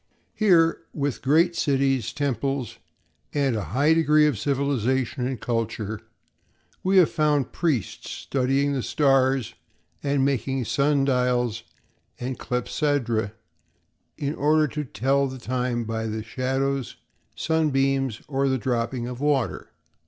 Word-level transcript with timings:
Here, 0.33 0.81
with 0.95 1.21
great 1.21 1.55
cities, 1.55 2.11
temples, 2.11 2.79
and 3.35 3.55
a 3.55 3.65
high 3.65 3.93
degree 3.93 4.25
of 4.25 4.39
civilization 4.39 5.27
and 5.27 5.39
culture, 5.39 5.99
we 6.83 6.97
have 6.97 7.11
found 7.11 7.51
priests 7.51 8.09
studying 8.09 8.73
the 8.73 8.81
stars 8.81 9.53
and 10.01 10.25
making 10.25 10.65
sun 10.65 11.05
dials 11.05 11.61
and 12.19 12.39
clepsydræ 12.39 13.33
in 14.17 14.33
order 14.33 14.67
to 14.69 14.83
tell 14.85 15.27
the 15.27 15.37
time 15.37 15.83
by 15.83 16.09
shadows, 16.23 16.95
sunbeams, 17.35 18.23
or 18.27 18.49
the 18.49 18.57
dropping 18.57 19.05
of 19.07 19.21
water. 19.21 19.71